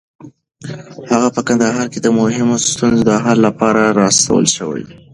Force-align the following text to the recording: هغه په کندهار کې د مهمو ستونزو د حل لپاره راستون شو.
هغه 1.11 1.29
په 1.35 1.41
کندهار 1.47 1.85
کې 1.93 1.99
د 2.01 2.07
مهمو 2.19 2.55
ستونزو 2.73 3.03
د 3.09 3.11
حل 3.23 3.37
لپاره 3.47 3.81
راستون 4.01 4.43
شو. 4.55 4.69